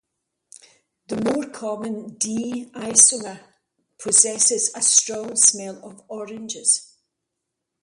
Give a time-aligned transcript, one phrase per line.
[1.09, 3.39] The more common "D"-isomer
[3.99, 6.95] possesses a strong smell of oranges.